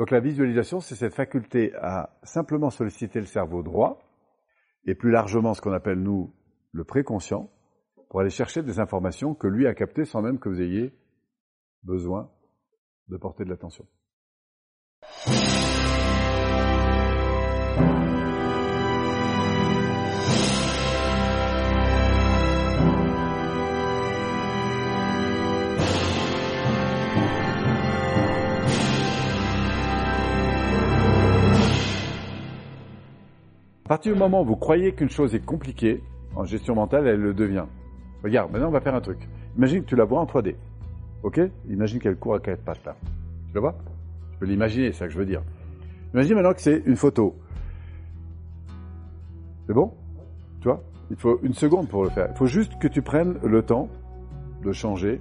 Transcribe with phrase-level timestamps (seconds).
[0.00, 4.00] Donc la visualisation, c'est cette faculté à simplement solliciter le cerveau droit,
[4.86, 6.32] et plus largement ce qu'on appelle nous
[6.72, 7.50] le préconscient,
[8.08, 10.94] pour aller chercher des informations que lui a captées sans même que vous ayez
[11.82, 12.30] besoin
[13.08, 13.86] de porter de l'attention.
[33.90, 36.00] Partir du moment où vous croyez qu'une chose est compliquée,
[36.36, 37.64] en gestion mentale, elle le devient.
[38.22, 39.18] Regarde, maintenant on va faire un truc.
[39.56, 40.54] Imagine que tu la vois en 3D.
[41.24, 41.40] Ok?
[41.68, 42.94] Imagine qu'elle court à quatre pattes là.
[43.48, 43.74] Tu la vois?
[44.30, 45.42] Tu peux l'imaginer, c'est ça que je veux dire.
[46.14, 47.34] Imagine maintenant que c'est une photo.
[49.66, 49.92] C'est bon?
[50.60, 50.84] Tu vois?
[51.10, 52.28] Il faut une seconde pour le faire.
[52.30, 53.88] Il faut juste que tu prennes le temps
[54.62, 55.20] de changer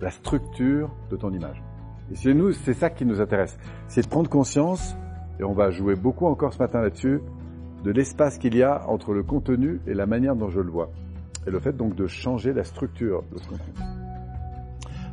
[0.00, 1.62] la structure de ton image.
[2.10, 3.56] Et c'est nous, c'est ça qui nous intéresse.
[3.86, 4.96] C'est de prendre conscience,
[5.38, 7.20] et on va jouer beaucoup encore ce matin là-dessus,
[7.84, 10.90] de l'espace qu'il y a entre le contenu et la manière dont je le vois.
[11.46, 13.72] Et le fait donc de changer la structure de ce contenu.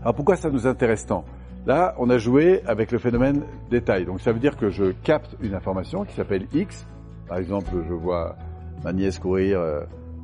[0.02, 1.26] Alors pourquoi ça nous intéresse tant?
[1.66, 4.06] Là, on a joué avec le phénomène détail.
[4.06, 6.86] Donc ça veut dire que je capte une information qui s'appelle X.
[7.28, 8.36] Par exemple, je vois
[8.83, 9.81] ma nièce courir, euh,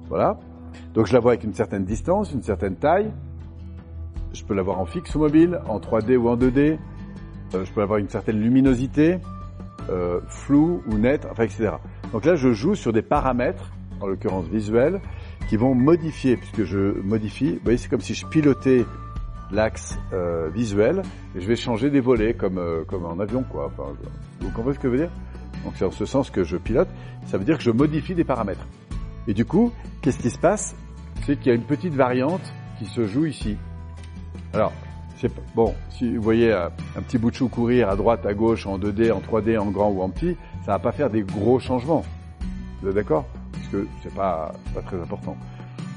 [0.08, 0.38] voilà.
[0.94, 3.12] Donc je la vois avec une certaine distance, une certaine taille.
[4.34, 6.78] Je peux la voir en fixe ou mobile, en 3D ou en 2D.
[7.54, 9.20] Euh, je peux avoir une certaine luminosité,
[9.90, 11.74] euh, floue ou nette, enfin, etc.
[12.16, 15.02] Donc là, je joue sur des paramètres, en l'occurrence visuels,
[15.50, 17.56] qui vont modifier, puisque je modifie.
[17.56, 18.86] Vous voyez, c'est comme si je pilotais
[19.52, 21.02] l'axe euh, visuel
[21.36, 23.70] et je vais changer des volets comme euh, comme en avion quoi.
[24.40, 25.12] Vous comprenez ce que je veux dire?
[25.66, 26.88] Donc c'est en ce sens que je pilote.
[27.26, 28.66] Ça veut dire que je modifie des paramètres.
[29.28, 30.74] Et du coup, qu'est-ce qui se passe?
[31.26, 33.58] C'est qu'il y a une petite variante qui se joue ici.
[34.54, 34.72] Alors,
[35.56, 38.66] bon, si vous voyez euh, un petit bout de chou courir à droite, à gauche,
[38.66, 41.60] en 2D, en 3D, en grand ou en petit, ça va pas faire des gros
[41.60, 42.04] changements.
[42.82, 43.26] Vous êtes d'accord?
[43.52, 45.38] Parce que c'est pas, pas très important.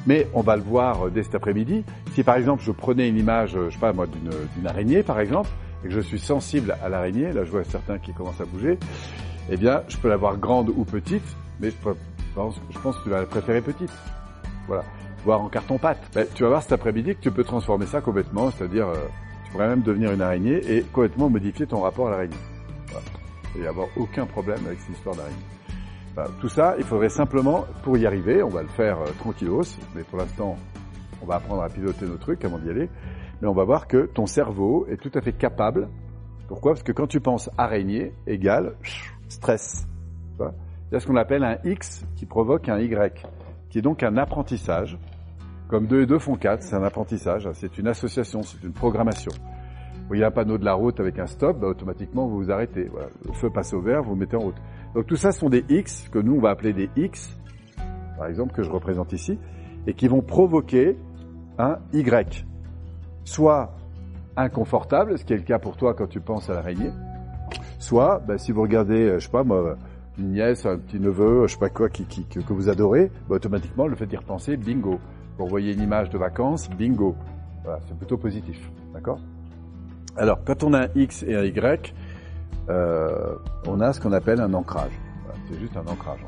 [0.06, 1.84] Mais on va le voir euh, dès cet après-midi.
[2.14, 5.20] Si par exemple je prenais une image, euh, je sais pas moi, d'une araignée par
[5.20, 5.50] exemple,
[5.84, 8.78] et que je suis sensible à l'araignée, là je vois certains qui commencent à bouger,
[9.50, 11.77] eh bien je peux la voir grande ou petite, mais je
[12.34, 13.92] pense, je pense que tu vas la préférer petite.
[14.67, 14.84] Voilà.
[15.24, 15.98] Voir en carton-pâte.
[16.14, 19.06] Ben, tu vas voir cet après-midi que tu peux transformer ça complètement, c'est-à-dire euh,
[19.45, 22.36] tu pourrais même devenir une araignée et complètement modifier ton rapport à l'araignée.
[22.89, 23.06] Voilà.
[23.55, 26.34] Il n'y avoir aucun problème avec cette histoire d'araignée.
[26.40, 30.02] tout ça, il faudrait simplement, pour y arriver, on va le faire euh, tranquillos, mais
[30.02, 30.56] pour l'instant,
[31.23, 32.89] on va apprendre à piloter nos trucs avant d'y aller,
[33.42, 35.89] mais on va voir que ton cerveau est tout à fait capable.
[36.46, 36.73] Pourquoi?
[36.73, 38.74] Parce que quand tu penses araignée égale
[39.29, 39.86] stress.
[40.40, 43.27] Il y a ce qu'on appelle un X qui provoque un Y,
[43.70, 44.98] qui est donc un apprentissage.
[45.68, 49.33] Comme 2 et 2 font 4, c'est un apprentissage, c'est une association, c'est une programmation.
[49.33, 52.84] Vous voyez un panneau de la route avec un stop, bah, automatiquement vous vous arrêtez.
[52.84, 53.08] Voilà.
[53.27, 54.56] Le feu passe au vert, vous, vous mettez en route.
[54.95, 57.39] Donc tout ça sont des X que nous on va appeler des X,
[58.17, 59.39] par exemple que je représente ici,
[59.86, 60.96] et qui vont provoquer
[61.58, 62.46] un Y.
[63.24, 63.74] Soit
[64.39, 66.90] inconfortable, ce qui est le cas pour toi quand tu penses à l'araignée,
[67.79, 69.77] soit bah, si vous regardez, euh, je sais pas moi,
[70.18, 73.36] une nièce, un petit neveu, je sais pas quoi, qui, qui, que, vous adorez, bah,
[73.36, 74.98] automatiquement le fait d'y repenser, bingo.
[75.39, 77.14] Vous voyez une image de vacances, bingo.
[77.62, 79.20] Voilà, c'est plutôt positif, d'accord?
[80.17, 81.95] Alors, quand on a un X et un Y,
[82.68, 83.36] euh,
[83.67, 84.92] on a ce qu'on appelle un ancrage.
[85.48, 86.24] c'est juste un ancrage.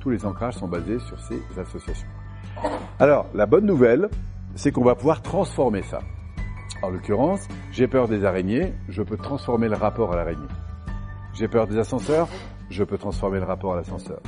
[0.00, 2.08] Tous les ancrages sont basés sur ces associations.
[3.00, 4.08] Alors, la bonne nouvelle,
[4.54, 6.00] c'est qu'on va pouvoir transformer ça.
[6.82, 10.46] En l'occurrence, j'ai peur des araignées, je peux transformer le rapport à l'araignée.
[11.34, 12.28] J'ai peur des ascenseurs,
[12.70, 14.20] je peux transformer le rapport à l'ascenseur.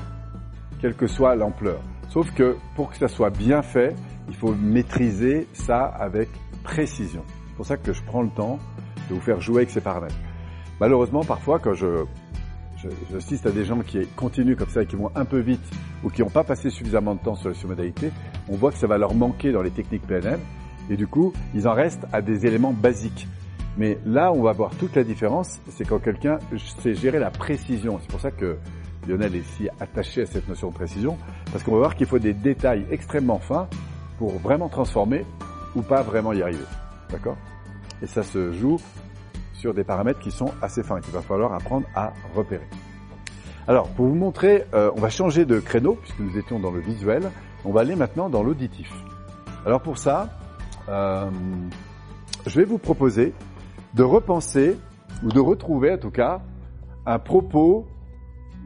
[0.81, 1.81] Quelle que soit l'ampleur.
[2.09, 3.95] Sauf que pour que ça soit bien fait,
[4.29, 6.29] il faut maîtriser ça avec
[6.65, 7.25] précision
[7.61, 8.59] pour ça que je prends le temps
[9.11, 10.17] de vous faire jouer avec ces paramètres.
[10.81, 12.07] Malheureusement, parfois, quand je,
[13.13, 15.61] j'assiste à des gens qui continuent comme ça et qui vont un peu vite
[16.03, 18.13] ou qui n'ont pas passé suffisamment de temps sur les surmodalités,
[18.49, 20.41] on voit que ça va leur manquer dans les techniques PNL
[20.89, 23.29] et du coup, ils en restent à des éléments basiques.
[23.79, 26.39] Mais là, on va voir toute la différence, c'est quand quelqu'un
[26.81, 27.99] sait gérer la précision.
[28.01, 28.59] C'est pour ça que
[29.09, 31.17] Lionel est si attaché à cette notion de précision,
[31.53, 33.69] parce qu'on va voir qu'il faut des détails extrêmement fins
[34.19, 35.25] pour vraiment transformer
[35.75, 36.65] ou pas vraiment y arriver.
[37.11, 37.37] D'accord?
[38.03, 38.79] Et ça se joue
[39.55, 42.67] sur des paramètres qui sont assez fins, qu'il va falloir apprendre à repérer.
[43.69, 46.81] Alors, pour vous montrer, euh, on va changer de créneau, puisque nous étions dans le
[46.81, 47.31] visuel,
[47.65, 48.91] on va aller maintenant dans l'auditif.
[49.67, 50.29] Alors pour ça,
[50.89, 51.31] euh,
[52.47, 53.35] je vais vous proposer
[53.95, 54.79] de repenser,
[55.23, 56.43] ou de retrouver en tout cas,
[57.07, 57.87] un propos,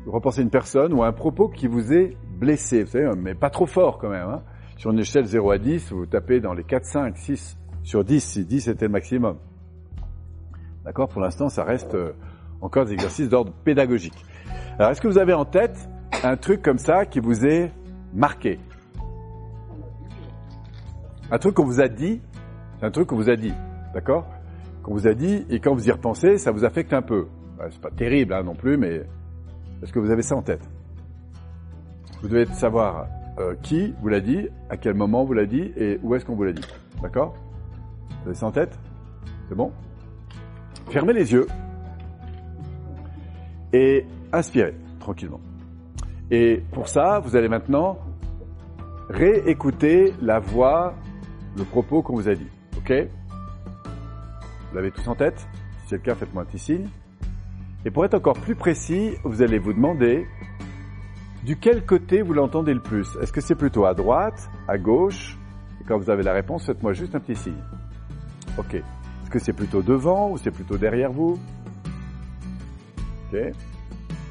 [0.06, 3.66] repenser une personne ou un propos qui vous est blessé, vous savez, mais pas trop
[3.66, 4.28] fort quand même.
[4.28, 4.42] Hein.
[4.76, 8.20] Sur une échelle 0 à 10, vous tapez dans les 4, 5, 6 sur 10,
[8.20, 9.38] si 10 était le maximum.
[10.84, 11.08] D'accord?
[11.08, 12.12] Pour l'instant, ça reste euh,
[12.60, 14.24] encore des exercices d'ordre pédagogique.
[14.78, 15.88] Alors, est-ce que vous avez en tête
[16.22, 17.72] un truc comme ça qui vous est
[18.12, 18.58] marqué?
[21.30, 22.20] Un truc qu'on vous a dit,
[22.78, 23.52] c'est un truc qu'on vous a dit,
[23.94, 24.26] d'accord?
[24.84, 27.26] Qu'on vous a dit, et quand vous y repensez, ça vous affecte un peu.
[27.70, 29.00] c'est pas terrible hein, non plus, mais
[29.82, 30.60] est-ce que vous avez ça en tête?
[32.20, 33.06] Vous devez savoir
[33.38, 36.34] euh, qui vous l'a dit, à quel moment vous l'a dit, et où est-ce qu'on
[36.34, 36.66] vous l'a dit.
[37.02, 37.34] D'accord?
[38.22, 38.78] Vous avez ça en tête?
[39.48, 39.72] C'est bon?
[40.90, 41.46] Fermez les yeux
[43.72, 45.40] et inspirez tranquillement.
[46.30, 47.98] Et pour ça, vous allez maintenant
[49.08, 50.94] réécouter la voix,
[51.56, 52.48] le propos qu'on vous a dit.
[52.76, 52.92] Ok?
[54.74, 55.38] Vous l'avez tous en tête
[55.82, 56.88] Si c'est le cas, faites-moi un petit signe.
[57.84, 60.26] Et pour être encore plus précis, vous allez vous demander
[61.44, 63.06] du quel côté vous l'entendez le plus?
[63.22, 65.38] Est-ce que c'est plutôt à droite, à gauche?
[65.80, 67.62] Et quand vous avez la réponse, faites-moi juste un petit signe.
[68.58, 68.74] Ok.
[68.74, 71.38] Est-ce que c'est plutôt devant ou c'est plutôt derrière vous?
[73.32, 73.38] Ok.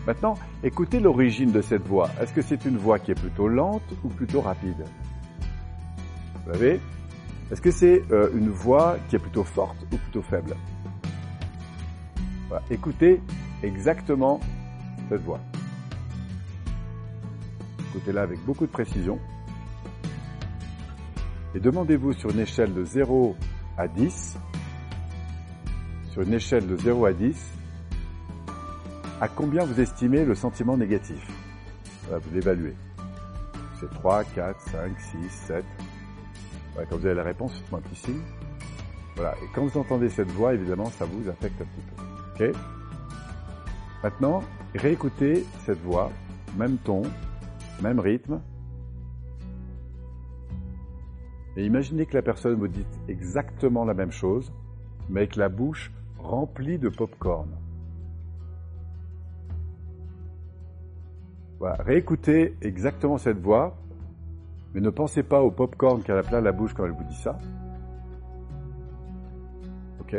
[0.05, 2.09] Maintenant, écoutez l'origine de cette voix.
[2.19, 4.83] Est-ce que c'est une voix qui est plutôt lente ou plutôt rapide?
[6.45, 6.81] Vous savez
[7.53, 10.55] Est-ce que c'est euh, une voix qui est plutôt forte ou plutôt faible
[12.71, 13.21] Écoutez
[13.61, 14.39] exactement
[15.07, 15.39] cette voix.
[17.91, 19.19] Écoutez-la avec beaucoup de précision.
[21.53, 23.35] Et demandez-vous sur une échelle de 0
[23.77, 24.39] à 10,
[26.09, 27.39] sur une échelle de 0 à 10,
[29.21, 31.23] à combien vous estimez le sentiment négatif?
[32.09, 32.73] Vous l'évaluez.
[33.79, 35.65] C'est 3, 4, 5, 6, 7.
[36.75, 38.13] Quand vous avez la réponse, faites-moi un.
[39.15, 39.35] Voilà.
[39.43, 42.49] Et quand vous entendez cette voix, évidemment, ça vous affecte un petit peu.
[42.49, 42.55] Ok
[44.03, 44.43] Maintenant,
[44.75, 46.11] réécoutez cette voix,
[46.57, 47.03] même ton,
[47.81, 48.41] même rythme.
[51.55, 54.51] Et imaginez que la personne vous dit exactement la même chose,
[55.09, 57.49] mais avec la bouche remplie de pop-corn.
[61.59, 63.77] Voilà, réécoutez exactement cette voix,
[64.73, 67.15] mais ne pensez pas au pop-corn qu'elle a plein la bouche quand elle vous dit
[67.15, 67.37] ça.
[69.99, 70.15] Ok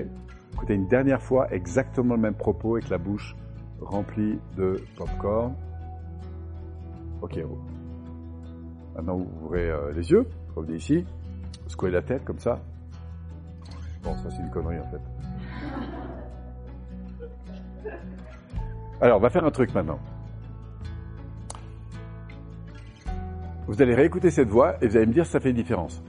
[0.53, 3.35] Écoutez une dernière fois exactement le même propos avec la bouche
[3.81, 5.55] remplie de pop-corn.
[7.23, 7.41] Ok.
[8.95, 11.05] Maintenant, vous ouvrez euh, les yeux, revenez ici,
[11.67, 12.61] secouez la tête comme ça.
[14.05, 15.01] Bon, ça c'est une connerie en fait.
[19.01, 19.99] Alors, on va faire un truc maintenant.
[23.67, 26.03] Vous allez réécouter cette voix et vous allez me dire ça fait une différence.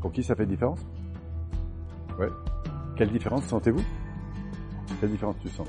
[0.00, 0.84] Pour qui ça fait une différence?
[2.18, 2.28] Ouais.
[2.96, 3.82] Quelle différence sentez-vous?
[5.00, 5.68] Quelle différence tu sens?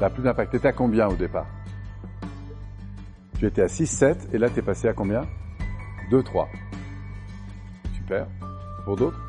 [0.00, 0.52] La plus d'impact.
[0.52, 1.46] T'étais à combien au départ?
[3.38, 5.24] Tu étais à 6, 7 et là tu es passé à combien?
[6.10, 6.48] 2, 3.
[7.94, 8.26] Super.
[8.84, 9.20] Pour d'autres?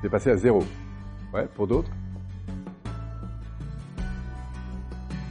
[0.00, 0.62] Tu es passé à 0.
[1.32, 1.90] Ouais, pour d'autres?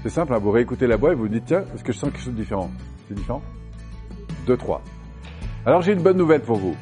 [0.05, 1.97] C'est simple, hein, vous réécoutez la voix et vous vous dites, tiens, est-ce que je
[1.97, 2.69] sens quelque chose de différent?
[3.07, 3.41] C'est différent?
[4.45, 4.83] 2, 3.
[5.65, 6.75] Alors j'ai une bonne nouvelle pour vous.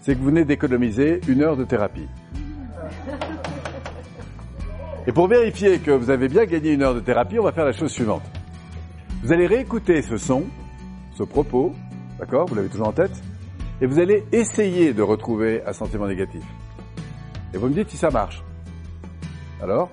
[0.00, 2.08] C'est que vous venez d'économiser une heure de thérapie.
[5.06, 7.66] Et pour vérifier que vous avez bien gagné une heure de thérapie, on va faire
[7.66, 8.24] la chose suivante.
[9.22, 10.44] Vous allez réécouter ce son,
[11.18, 11.74] ce propos,
[12.18, 13.22] d'accord Vous l'avez toujours en tête
[13.82, 16.44] Et vous allez essayer de retrouver un sentiment négatif.
[17.52, 18.42] Et vous me dites si ça marche.
[19.60, 19.90] Alors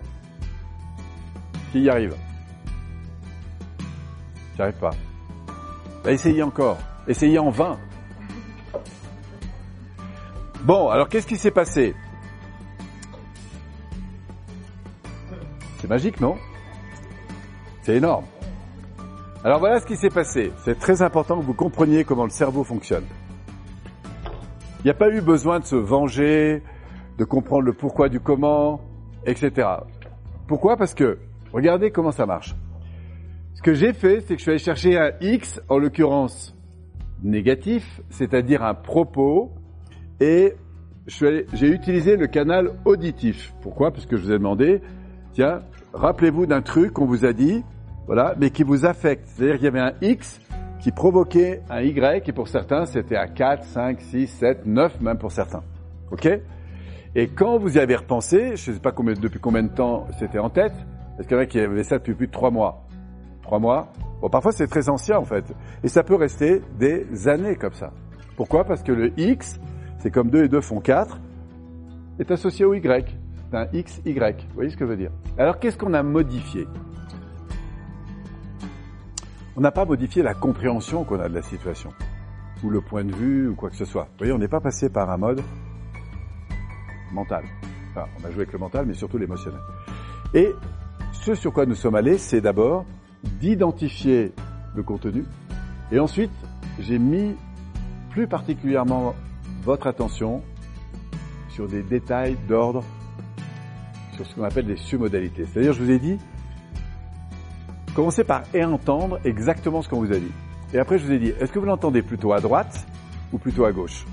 [1.74, 2.16] Qui y arrive?
[4.56, 4.92] J'y arrive pas.
[6.04, 6.78] Bah, essayez encore.
[7.08, 7.78] Essayez en vain.
[10.64, 11.96] Bon, alors qu'est-ce qui s'est passé?
[15.80, 16.38] C'est magique, non?
[17.84, 18.26] C'est énorme.
[19.44, 20.52] Alors voilà ce qui s'est passé.
[20.64, 23.06] C'est très important que vous compreniez comment le cerveau fonctionne.
[24.80, 26.64] Il n'y a pas eu besoin de se venger,
[27.20, 28.82] de comprendre le pourquoi du comment,
[29.26, 29.68] etc.
[30.48, 30.78] Pourquoi?
[30.78, 31.20] Parce que
[31.54, 32.56] regardez comment ça marche.
[33.56, 36.56] Ce que j'ai fait, c'est que je suis allé chercher un X, en l'occurrence
[37.24, 39.54] négatif, c'est-à-dire un propos,
[40.20, 40.54] et
[41.08, 43.54] j'ai utilisé le canal auditif.
[43.62, 43.92] Pourquoi?
[43.92, 44.82] Parce que je vous ai demandé,
[45.32, 45.62] tiens,
[45.94, 47.64] rappelez-vous d'un truc qu'on vous a dit,
[48.08, 49.26] voilà, mais qui vous affecte.
[49.30, 50.42] C'est-à-dire qu'il y avait un X
[50.82, 55.18] qui provoquait un Y, et pour certains, c'était à 4, 5, 6, 7, 9, même
[55.18, 55.64] pour certains.
[56.12, 56.28] OK?
[57.16, 60.40] Et quand vous y avez repensé, je ne sais pas depuis combien de temps c'était
[60.40, 60.74] en tête,
[61.18, 62.85] est-ce qu'il y en a qui avaient ça depuis plus de 3 mois
[63.46, 65.46] Trois mois Bon, parfois c'est très ancien en fait.
[65.84, 67.92] Et ça peut rester des années comme ça.
[68.36, 68.64] Pourquoi?
[68.64, 69.60] Parce que le X,
[70.00, 71.20] c'est comme 2 et 2 font 4,
[72.18, 73.16] est associé au Y.
[73.52, 74.14] C'est un XY.
[74.14, 75.12] Vous voyez ce que je veux dire?
[75.38, 76.68] Alors qu'est-ce qu'on a modifié?
[79.56, 81.92] On n'a pas modifié la compréhension qu'on a de la situation,
[82.64, 84.06] ou le point de vue, ou quoi que ce soit.
[84.06, 85.42] Vous voyez, on n'est pas passé par un mode
[87.14, 87.46] mental.
[87.92, 89.62] Enfin, on a joué avec le mental, mais surtout l'émotionnel.
[90.34, 90.52] Et
[91.14, 92.86] ce sur quoi nous sommes allés, c'est d'abord
[93.40, 94.32] d'identifier
[94.76, 95.26] le contenu.
[95.92, 96.32] Et ensuite,
[96.80, 97.36] j'ai mis
[98.10, 99.16] plus particulièrement
[99.64, 100.42] votre attention
[101.50, 102.84] sur des détails d'ordre,
[104.14, 105.46] sur ce qu'on appelle des submodalités.
[105.46, 106.18] C'est-à-dire, je vous ai dit,
[107.94, 110.32] commencez par entendre exactement ce qu'on vous a dit.
[110.74, 112.86] Et après, je vous ai dit, est-ce que vous l'entendez plutôt à droite
[113.32, 114.06] ou plutôt à gauche?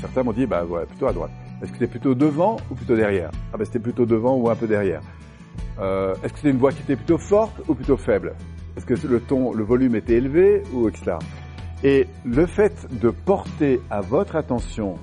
[0.00, 1.30] Certains m'ont dit, bah ouais, plutôt à droite.
[1.60, 3.30] Est-ce que c'est plutôt devant ou plutôt derrière?
[3.52, 5.02] Ah ben c'était plutôt devant ou un peu derrière.
[5.80, 8.34] Euh, Est-ce que c'est une voix qui était plutôt forte ou plutôt faible?
[8.76, 11.16] Est-ce que le ton, le volume était élevé ou etc.
[11.84, 14.96] Et le fait de porter à votre attention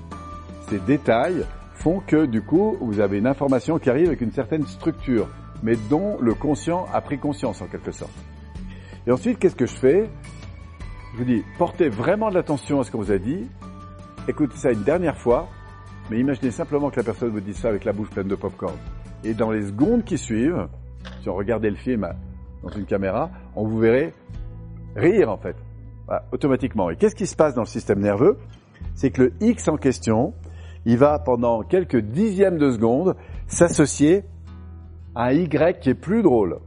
[0.70, 4.66] ces détails font que du coup vous avez une information qui arrive avec une certaine
[4.66, 5.28] structure,
[5.62, 8.14] mais dont le conscient a pris conscience en quelque sorte.
[9.08, 10.10] Et ensuite, qu'est-ce que je fais?
[11.14, 13.48] Je vous dis, portez vraiment de l'attention à ce qu'on vous a dit,
[14.28, 15.48] écoutez ça une dernière fois,
[16.10, 18.76] mais imaginez simplement que la personne vous dise ça avec la bouche pleine de popcorn.
[19.26, 20.68] Et dans les secondes qui suivent,
[21.22, 22.08] si on regardait le film
[22.62, 24.14] dans une caméra, on vous verrait
[24.96, 25.56] rire en fait,
[26.32, 26.92] automatiquement.
[26.92, 28.38] Et qu'est-ce qui se passe dans le système nerveux?
[28.94, 30.36] C'est que le X en question,
[30.86, 33.16] il va pendant quelques dixièmes de seconde
[33.48, 34.26] s'associer
[35.16, 36.60] à un Y qui est plus drôle.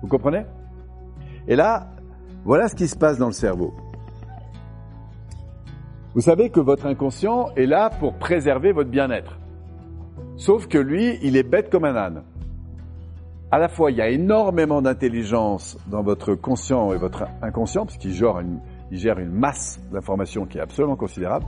[0.00, 0.44] Vous comprenez?
[1.46, 1.90] Et là,
[2.46, 3.74] voilà ce qui se passe dans le cerveau.
[6.14, 9.38] Vous savez que votre inconscient est là pour préserver votre bien-être.
[10.42, 12.24] Sauf que lui, il est bête comme un âne.
[13.52, 18.12] À la fois, il y a énormément d'intelligence dans votre conscient et votre inconscient, puisqu'il
[18.12, 18.58] gère une,
[18.90, 21.46] gère une masse d'informations qui est absolument considérable,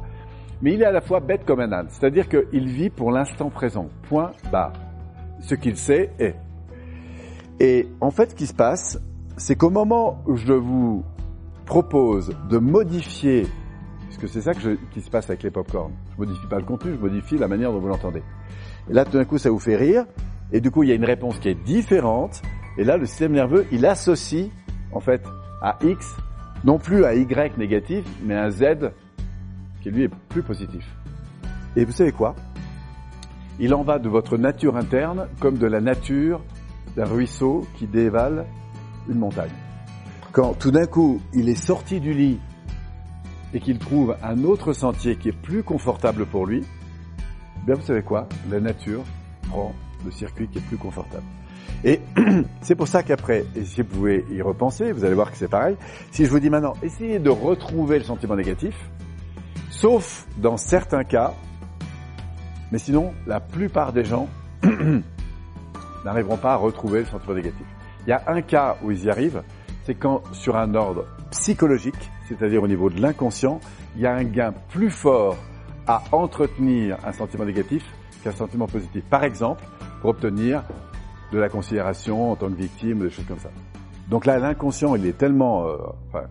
[0.62, 1.88] mais il est à la fois bête comme un âne.
[1.90, 3.88] C'est-à-dire qu'il vit pour l'instant présent.
[4.08, 4.74] Point barre.
[5.40, 6.36] Ce qu'il sait est.
[7.58, 9.00] Et en fait, ce qui se passe,
[9.36, 11.02] c'est qu'au moment où je vous
[11.66, 13.48] propose de modifier
[14.14, 14.52] parce que c'est ça
[14.92, 15.92] qui se passe avec les pop-corn.
[16.12, 18.22] Je modifie pas le contenu, je modifie la manière dont vous l'entendez.
[18.88, 20.04] Et là, tout d'un coup, ça vous fait rire.
[20.52, 22.42] Et du coup, il y a une réponse qui est différente.
[22.76, 24.48] Et là, le système nerveux, il associe,
[24.92, 25.22] en fait,
[25.62, 26.14] à X,
[26.64, 28.90] non plus à Y négatif, mais à Z,
[29.82, 30.84] qui lui est plus positif.
[31.76, 32.34] Et vous savez quoi?
[33.58, 36.42] Il en va de votre nature interne comme de la nature
[36.96, 38.46] d'un ruisseau qui dévale
[39.08, 39.50] une montagne.
[40.32, 42.40] Quand tout d'un coup, il est sorti du lit
[43.52, 46.64] et qu'il trouve un autre sentier qui est plus confortable pour lui,
[47.64, 48.28] bien vous savez quoi?
[48.50, 49.02] La nature
[49.48, 49.72] prend
[50.04, 51.24] le circuit qui est plus confortable.
[51.82, 52.00] Et
[52.62, 55.48] c'est pour ça qu'après, et si vous pouvez y repenser, vous allez voir que c'est
[55.48, 55.76] pareil,
[56.10, 58.74] si je vous dis maintenant, essayez de retrouver le sentiment négatif,
[59.70, 61.34] sauf dans certains cas,
[62.72, 64.28] mais sinon, la plupart des gens
[66.04, 67.66] n'arriveront pas à retrouver le sentiment négatif.
[68.06, 69.42] Il y a un cas où ils y arrivent,
[69.84, 73.60] c'est quand sur un ordre psychologique, c'est-à-dire au niveau de l'inconscient,
[73.96, 75.36] il y a un gain plus fort
[75.86, 77.84] à entretenir un sentiment négatif
[78.22, 79.04] qu'un sentiment positif.
[79.04, 79.64] Par exemple,
[80.00, 80.62] pour obtenir
[81.32, 83.50] de la considération en tant que victime, des choses comme ça.
[84.08, 85.66] Donc là, l'inconscient, il est tellement...
[85.66, 85.76] Euh,
[86.08, 86.24] enfin,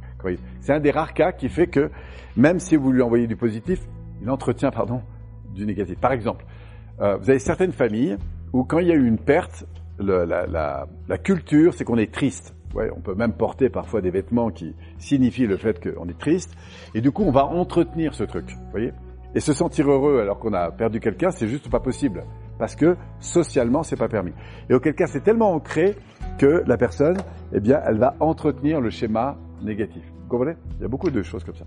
[0.62, 1.90] c'est un des rares cas qui fait que
[2.38, 3.82] même si vous lui envoyez du positif,
[4.22, 5.02] il entretient, pardon,
[5.54, 5.98] du négatif.
[6.00, 6.46] Par exemple,
[7.02, 8.18] euh, vous avez certaines familles
[8.54, 9.66] où quand il y a eu une perte,
[10.00, 12.56] le, la, la, la culture, c'est qu'on est triste.
[12.74, 16.56] Ouais, on peut même porter parfois des vêtements qui signifient le fait qu'on est triste.
[16.96, 18.50] Et du coup, on va entretenir ce truc.
[18.50, 18.94] Vous voyez?
[19.36, 22.24] Et se sentir heureux alors qu'on a perdu quelqu'un, c'est juste pas possible.
[22.60, 24.34] Parce que socialement, c'est pas permis.
[24.70, 25.96] Et auquel cas, c'est tellement ancré
[26.38, 27.18] que la personne,
[27.52, 30.04] eh bien, elle va entretenir le schéma négatif.
[30.24, 30.56] Vous comprenez?
[30.78, 31.66] Il y a beaucoup de choses comme ça.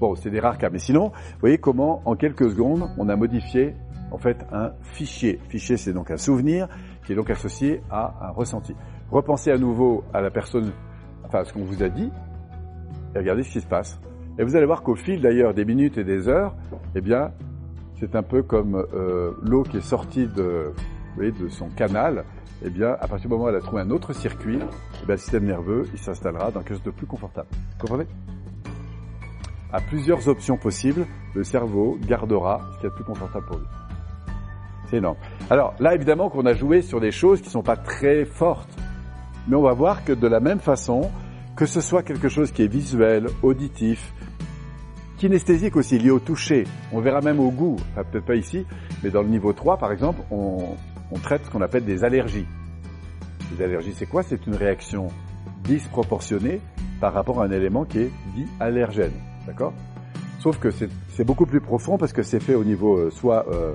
[0.00, 0.70] Bon, c'est des rares cas.
[0.70, 3.74] Mais sinon, vous voyez comment, en quelques secondes, on a modifié,
[4.10, 5.38] en fait, un fichier.
[5.48, 6.68] Fichier, c'est donc un souvenir
[7.04, 8.74] qui est donc associé à un ressenti
[9.10, 10.72] repensez à nouveau à la personne,
[11.24, 12.10] enfin à ce qu'on vous a dit,
[13.14, 14.00] et regardez ce qui se passe.
[14.40, 16.54] Et vous allez voir qu'au fil d'ailleurs des minutes et des heures,
[16.94, 17.30] eh bien,
[17.98, 20.72] c'est un peu comme euh, l'eau qui est sortie de,
[21.50, 22.24] son canal.
[22.64, 25.14] Eh bien, à partir du moment où elle a trouvé un autre circuit, eh bien,
[25.14, 27.48] le système nerveux, il s'installera dans quelque chose de plus confortable.
[27.52, 28.06] Vous comprenez?
[29.74, 33.66] À plusieurs options possibles, le cerveau gardera ce qui est le plus confortable pour lui.
[34.86, 35.18] C'est énorme.
[35.50, 38.74] Alors là, évidemment, qu'on a joué sur des choses qui ne sont pas très fortes.
[39.48, 41.10] Mais on va voir que de la même façon,
[41.56, 44.14] que ce soit quelque chose qui est visuel, auditif,
[45.20, 48.64] kinesthésique aussi, lié au toucher, on verra même au goût, enfin, peut-être pas ici,
[49.02, 50.76] mais dans le niveau 3 par exemple, on,
[51.22, 52.46] traite ce qu'on appelle des allergies.
[53.52, 54.22] Les allergies, c'est quoi?
[54.22, 55.08] C'est une réaction
[55.64, 56.62] disproportionnée
[57.02, 59.12] par rapport à un élément qui est dit allergène.
[59.46, 59.74] D'accord?
[60.38, 63.74] Sauf que c'est beaucoup plus profond parce que c'est fait au niveau euh, soit euh,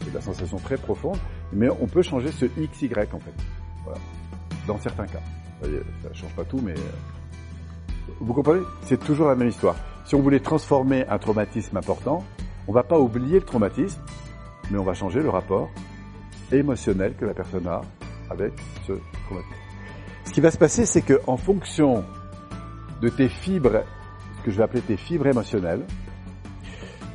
[0.00, 1.18] c'est de la sensation très profonde,
[1.52, 3.34] mais on peut changer ce XY en fait.
[4.66, 5.20] Dans certains cas.
[5.60, 6.92] Ça ne change pas tout, mais euh,
[8.20, 8.62] vous comprenez?
[8.82, 9.76] C'est toujours la même histoire.
[10.04, 12.24] Si on voulait transformer un traumatisme important,
[12.68, 14.00] On va pas oublier le traumatisme,
[14.70, 15.70] mais on va changer le rapport
[16.50, 17.80] émotionnel que la personne a
[18.28, 18.52] avec
[18.86, 18.92] ce
[19.26, 19.54] traumatisme.
[20.24, 22.04] Ce qui va se passer, c'est que en fonction
[23.00, 23.84] de tes fibres,
[24.38, 25.84] ce que je vais appeler tes fibres émotionnelles,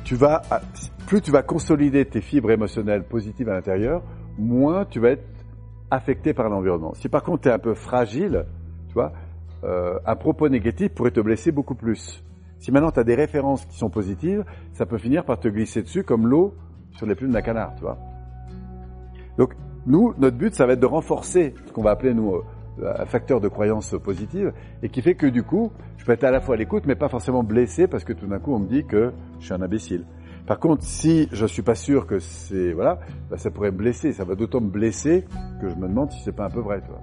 [0.04, 0.42] tu vas,
[1.06, 4.02] plus tu vas consolider tes fibres émotionnelles positives à l'intérieur,
[4.38, 5.26] moins tu vas être
[5.90, 6.94] affecté par l'environnement.
[6.94, 8.46] Si par contre tu es un peu fragile,
[8.88, 9.12] tu vois,
[9.64, 12.24] euh, un propos négatif pourrait te blesser beaucoup plus.
[12.58, 15.82] Si maintenant tu as des références qui sont positives, ça peut finir par te glisser
[15.82, 16.54] dessus comme l'eau
[16.92, 17.98] sur les plumes d'un canard, tu vois.
[19.38, 19.54] Donc
[19.86, 22.42] nous, notre but, ça va être de renforcer ce qu'on va appeler nous euh,
[22.98, 24.52] un facteur de croyance positive
[24.82, 26.94] et qui fait que du coup, je peux être à la fois à l'écoute, mais
[26.94, 29.62] pas forcément blessé parce que tout d'un coup on me dit que je suis un
[29.62, 30.04] imbécile.
[30.46, 32.98] Par contre, si je suis pas sûr que c'est voilà,
[33.30, 34.12] bah, ça pourrait me blesser.
[34.12, 35.24] Ça va d'autant me blesser
[35.60, 37.00] que je me demande si c'est pas un peu vrai, toi.